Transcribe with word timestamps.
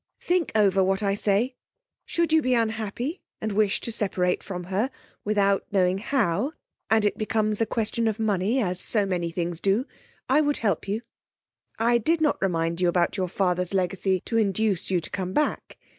'Think 0.19 0.51
over 0.55 0.83
what 0.83 1.03
I 1.03 1.13
say. 1.13 1.53
Should 2.05 2.33
you 2.33 2.41
be 2.41 2.55
unhappy 2.55 3.21
and 3.39 3.51
wish 3.51 3.79
to 3.81 3.91
separate 3.91 4.41
from 4.41 4.63
her 4.63 4.89
without 5.23 5.63
knowing 5.71 5.99
how, 5.99 6.53
and 6.89 7.05
if 7.05 7.09
it 7.09 7.19
becomes 7.19 7.61
a 7.61 7.67
question 7.67 8.07
of 8.07 8.17
money, 8.17 8.59
as 8.63 8.79
so 8.79 9.05
many 9.05 9.29
things 9.29 9.59
do, 9.59 9.85
I 10.27 10.41
would 10.41 10.57
help 10.57 10.87
you. 10.87 11.03
I 11.77 11.99
did 11.99 12.19
not 12.19 12.41
remind 12.41 12.81
you 12.81 12.89
about 12.89 13.15
your 13.15 13.27
father's 13.29 13.75
legacy 13.75 14.21
to 14.21 14.37
induce 14.37 14.89
you 14.89 15.01
to 15.01 15.09
come 15.11 15.33
back. 15.33 15.77